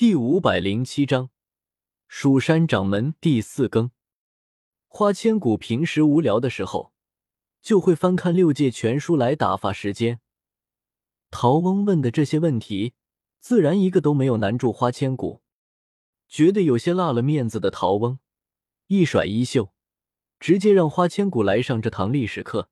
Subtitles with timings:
[0.00, 1.28] 第五百零七章，
[2.08, 3.90] 蜀山掌门第四更。
[4.88, 6.94] 花千骨平时无聊的时候，
[7.60, 10.20] 就会翻看六界全书来打发时间。
[11.30, 12.94] 陶翁问的这些问题，
[13.40, 15.42] 自然一个都没有难住花千骨。
[16.26, 18.20] 觉得有些落了面子的陶翁，
[18.86, 19.74] 一甩衣袖，
[20.38, 22.70] 直接让花千骨来上这堂历史课。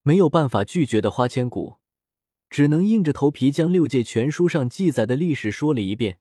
[0.00, 1.76] 没有办法拒绝的花千骨，
[2.48, 6.20] 只能硬着头皮将六界全书上记载的历史说了一遍。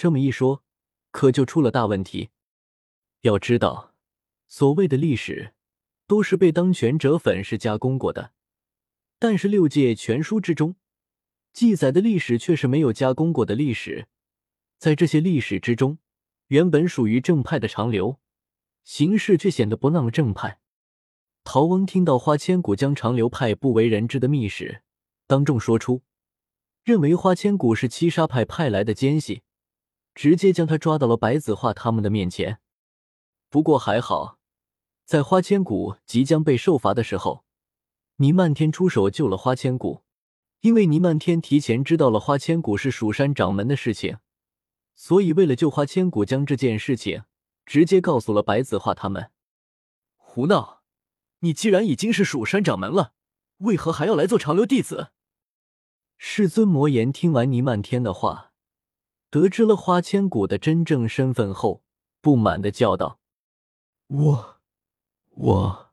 [0.00, 0.64] 这么一说，
[1.10, 2.30] 可就出了大问题。
[3.20, 3.92] 要知道，
[4.48, 5.52] 所谓的历史，
[6.06, 8.32] 都是被当权者粉饰加工过的。
[9.18, 10.76] 但是六界全书之中
[11.52, 14.08] 记载的历史，却是没有加工过的历史。
[14.78, 15.98] 在这些历史之中，
[16.46, 18.18] 原本属于正派的长流，
[18.82, 20.60] 行事却显得不那么正派。
[21.44, 24.80] 陶翁听到花千骨将长流派不为人知的秘史
[25.26, 26.00] 当众说出，
[26.84, 29.42] 认为花千骨是七杀派派来的奸细。
[30.14, 32.60] 直接将他抓到了白子画他们的面前。
[33.48, 34.38] 不过还好，
[35.04, 37.44] 在花千骨即将被受罚的时候，
[38.16, 40.02] 倪漫天出手救了花千骨。
[40.60, 44.18] 因为倪漫天提前知道了花千骨是蜀山掌门的事情，
[44.94, 47.24] 所以为了救花千骨，将这件事情
[47.64, 49.30] 直接告诉了白子画他们。
[50.16, 50.82] 胡闹！
[51.38, 53.14] 你既然已经是蜀山掌门了，
[53.60, 55.12] 为何还要来做长留弟子？
[56.18, 58.49] 世尊魔言听完倪漫天的话。
[59.30, 61.82] 得知了花千骨的真正身份后，
[62.20, 63.20] 不满的叫道
[64.08, 64.56] ：“我，
[65.30, 65.92] 我。”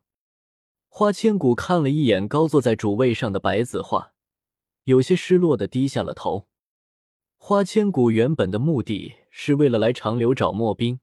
[0.89, 4.13] 花千骨看了一眼高坐在主位上的白子画，
[4.85, 6.47] 有些失落的低下了头。
[7.37, 10.99] 花千骨原本的目的是为了来长留找墨冰，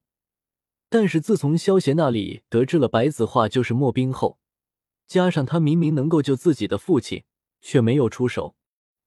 [0.88, 4.40] 但是自从萧邪那里得知了白子画就是墨冰后，
[5.06, 7.22] 加上他明明能够救自己的父亲，
[7.60, 8.56] 却没有出手，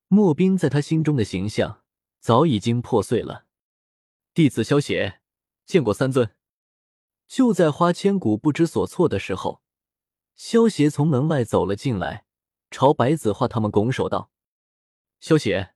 [0.08, 1.84] 墨冰在他心中的形象。
[2.28, 3.45] 早已经破碎了。
[4.33, 5.22] 弟子萧邪
[5.66, 6.36] 见过三尊。
[7.25, 9.61] 就在花千骨不知所措的时候，
[10.36, 12.25] 萧邪从门外走了进来，
[12.69, 14.29] 朝白子画他们拱手道
[15.22, 15.74] ：“萧邪，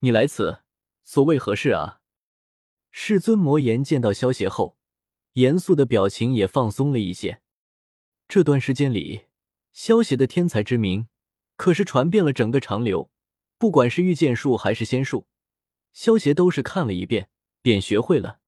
[0.00, 0.64] 你来此
[1.04, 2.00] 所谓何事啊？”
[2.90, 4.76] 世尊魔言见到萧邪后，
[5.34, 7.40] 严肃的表情也放松了一些。
[8.26, 9.26] 这段时间里，
[9.70, 11.06] 萧邪的天才之名
[11.54, 13.12] 可是传遍了整个长流，
[13.58, 15.28] 不管是御剑术还是仙术。
[15.94, 17.30] 萧协都是看了一遍
[17.62, 18.40] 便学会了，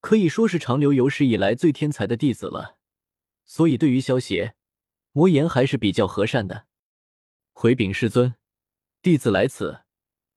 [0.00, 2.78] 可以说是长留有史以来最天才的弟子了。
[3.44, 4.54] 所以对于萧协，
[5.10, 6.66] 魔言还是比较和善的。
[7.52, 8.36] 回禀师尊，
[9.02, 9.82] 弟子来此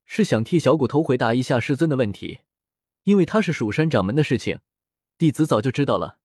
[0.04, 2.40] 是想替小骨头回答一下师尊的问题，
[3.04, 4.58] 因为他是蜀山掌门的事情，
[5.16, 6.18] 弟子早就知道了。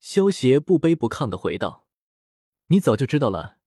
[0.00, 1.86] 萧协不卑不亢的回道
[2.68, 3.58] ：“你早就知道了，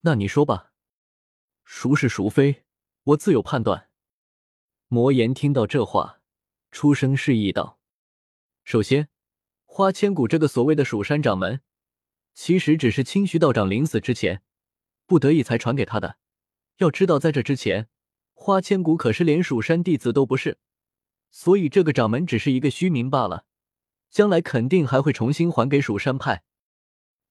[0.00, 0.72] 那你说吧，
[1.64, 2.64] 孰是孰非，
[3.04, 3.90] 我自有判断。”
[4.92, 6.20] 魔言听到这话，
[6.70, 7.78] 出声示意道
[8.62, 9.08] ：“首先，
[9.64, 11.62] 花千骨这个所谓的蜀山掌门，
[12.34, 14.42] 其实只是清虚道长临死之前
[15.06, 16.18] 不得已才传给他的。
[16.76, 17.88] 要知道，在这之前，
[18.34, 20.58] 花千骨可是连蜀山弟子都不是，
[21.30, 23.46] 所以这个掌门只是一个虚名罢了。
[24.10, 26.44] 将来肯定还会重新还给蜀山派。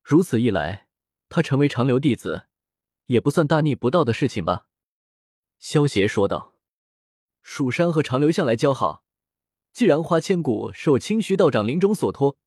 [0.02, 0.88] 如此一来，
[1.30, 2.48] 他成为长留弟子，
[3.06, 4.66] 也不算大逆不道的事情吧？”
[5.62, 6.56] 萧邪说道。
[7.44, 9.04] 蜀山和长留向来交好，
[9.74, 12.38] 既然花千骨受清虚道长临终所托，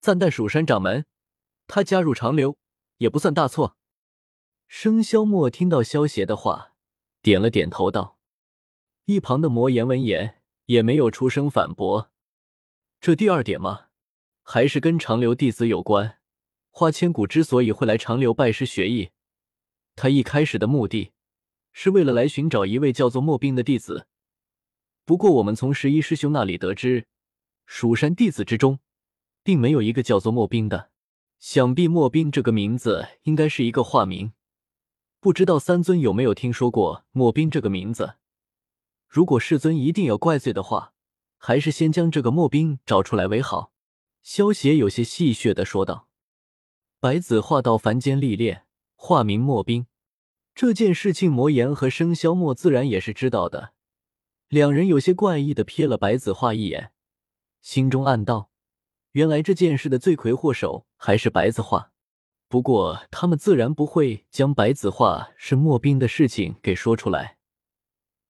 [0.00, 1.06] 暂代蜀山掌门，
[1.66, 2.56] 他加入长留
[2.98, 3.76] 也不算大错。
[4.66, 6.72] 生肖莫听到萧邪的话，
[7.22, 8.18] 点了点头道
[9.06, 12.10] ：“一旁的魔言闻言也没有出声反驳。
[13.00, 13.88] 这第二点嘛，
[14.42, 16.18] 还是跟长留弟子有关。
[16.70, 19.10] 花千骨之所以会来长留拜师学艺，
[19.94, 21.12] 他一开始的目的
[21.72, 24.08] 是为了来寻找一位叫做莫冰的弟子。”
[25.06, 27.06] 不过，我们从十一师兄那里得知，
[27.66, 28.78] 蜀山弟子之中，
[29.42, 30.90] 并没有一个叫做莫冰的。
[31.38, 34.32] 想必莫冰这个名字应该是一个化名。
[35.20, 38.14] 不知道三尊有没有听说过莫冰这个名字？
[39.06, 40.94] 如果世尊一定要怪罪的话，
[41.36, 43.72] 还是先将这个莫冰找出来为好。
[44.22, 46.08] 萧邪有些戏谑的说道
[46.98, 48.64] ：“白子画到凡间历练，
[48.96, 49.86] 化名莫冰，
[50.54, 53.72] 这件事情，魔岩和生肖墨自然也是知道的。”
[54.48, 56.92] 两人有些怪异的瞥了白子画一眼，
[57.60, 58.50] 心中暗道：
[59.12, 61.92] 原来这件事的罪魁祸首还是白子画。
[62.46, 67.38] 不过他们自然不会将白子画是墨冰的事情给说出来。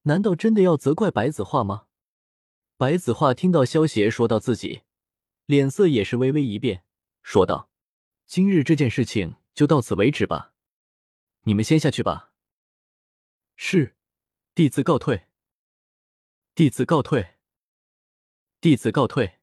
[0.02, 1.86] 难道真的要责怪白子画吗？
[2.76, 4.82] 白子画听到萧邪说到自己，
[5.46, 6.84] 脸色也是微微一变，
[7.22, 7.68] 说道
[8.26, 10.52] ：“今日这件事情就到此为止吧，
[11.42, 12.32] 你们先下去吧。”
[13.56, 13.96] 是，
[14.54, 15.26] 弟子告退。
[16.56, 17.34] 弟子告退。
[18.60, 19.40] 弟子告退。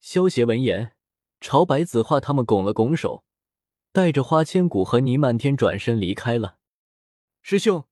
[0.00, 0.92] 萧协闻言，
[1.40, 3.24] 朝白子画他们拱了拱手，
[3.90, 6.58] 带着花千骨和倪漫天转身离开了。
[7.42, 7.88] 师兄，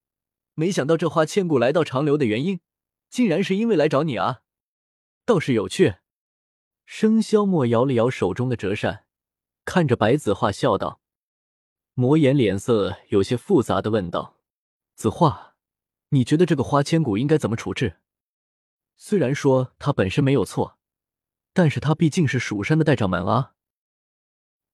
[0.55, 2.61] 没想到这花千骨来到长留的原因，
[3.11, 4.43] 竟然是因为来找你啊，
[5.25, 5.97] 倒是有趣。
[6.87, 9.07] 生肖墨摇了摇手中的折扇，
[9.65, 11.01] 看着白子画笑道
[11.95, 14.37] ：“魔眼脸色有些复杂的问道
[14.95, 15.48] ：‘子画，
[16.11, 17.99] 你觉得这个花千骨应该怎么处置？
[18.97, 20.79] 虽然说他本身没有错，
[21.53, 23.55] 但是他毕竟是蜀山的代掌门啊。’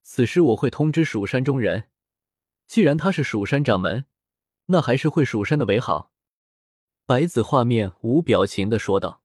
[0.01, 1.89] 此时我会通知蜀山中人，
[2.67, 4.05] 既然他是蜀山掌门，
[4.67, 6.11] 那还是会蜀山的为好。”
[7.05, 9.21] 白子画面无表情的说道。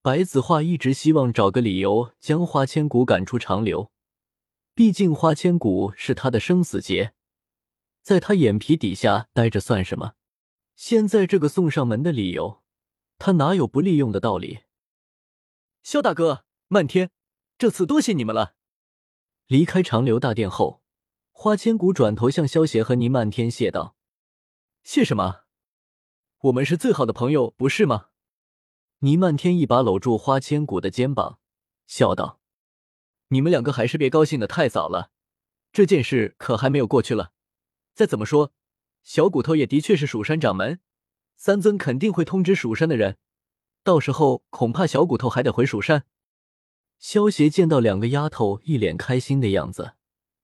[0.00, 3.90] 白子画一直希望找个理由将花千骨赶出长留，
[4.72, 7.12] 毕竟花千骨是他的生死劫，
[8.02, 10.12] 在他眼皮底下待着算什么？
[10.76, 12.62] 现在这个送上门的理由，
[13.18, 14.60] 他哪有不利用的道理？
[15.82, 17.10] 萧大哥，漫天，
[17.56, 18.54] 这次多谢你们了。
[19.46, 20.82] 离开长留大殿后，
[21.32, 23.96] 花千骨转头向萧协和倪漫天谢道
[24.84, 25.44] ：“谢什么？
[26.40, 28.08] 我们是最好的朋友，不是吗？”
[29.00, 31.38] 倪漫天一把搂住花千骨的肩膀，
[31.86, 32.38] 笑道
[33.28, 35.10] ：“你们两个还是别高兴的太早了，
[35.72, 37.32] 这件事可还没有过去了。
[37.94, 38.52] 再怎么说，
[39.06, 40.80] 小骨头也的确是蜀山掌门，
[41.36, 43.18] 三尊肯定会通知蜀山的人，
[43.84, 46.04] 到时候恐怕小骨头还得回蜀山。”
[46.98, 49.94] 萧协见到两个丫头一脸开心的样子，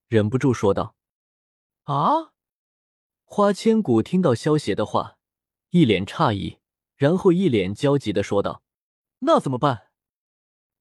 [0.07, 0.95] 忍不住说道
[1.91, 2.35] ：“啊！”
[3.27, 5.19] 花千骨听到萧协的话，
[5.71, 6.61] 一脸诧异。
[6.95, 8.63] 然后一脸焦急的说道
[9.27, 9.89] ：“那怎么办？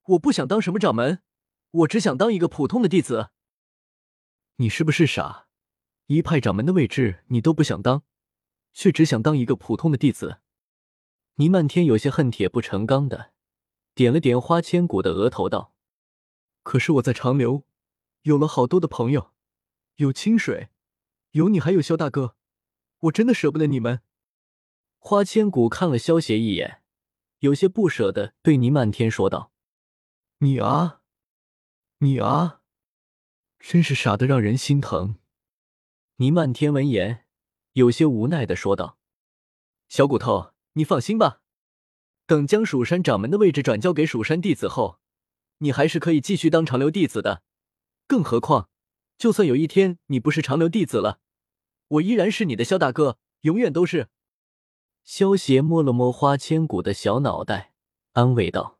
[0.04, 1.24] 我不想当什么掌门，
[1.72, 3.32] 我只想当一个普通的弟子。
[4.58, 5.48] 你是不是傻？
[6.14, 8.04] 一派掌门的位置你都不想当，
[8.74, 10.42] 却只想当一个普通的弟子？”
[11.36, 13.32] 倪漫天有些恨铁不成钢的
[13.96, 15.74] 点了点花千骨的额头，道
[16.64, 17.64] ：“可是我在长留
[18.24, 19.32] 有了好多的朋友，
[19.96, 20.70] 有清水，
[21.32, 22.36] 有你，还有萧大哥，
[23.00, 24.02] 我真的舍不得你们。”
[25.00, 26.82] 花千骨看了萧协一眼，
[27.40, 29.54] 有些不舍的对倪漫天说道
[30.40, 31.02] ：“你啊，
[32.00, 32.62] 你啊，
[33.58, 35.16] 真是傻的让人心疼。”
[36.22, 37.26] 倪漫天闻言，
[37.74, 39.00] 有些无奈的说道
[39.90, 41.42] ：“小骨头，你放心吧，
[42.28, 45.00] 等将蜀山掌门的位置转交给蜀山弟子后，
[45.58, 47.42] 你还是可以继续当长留弟子的。
[48.06, 48.70] 更何况，
[49.18, 51.22] 就算有一天你不是长留弟子了，
[51.88, 54.10] 我依然是你的萧大哥，永远都是。”
[55.04, 57.74] 萧邪摸了摸花千骨的小脑袋，
[58.12, 58.78] 安慰道。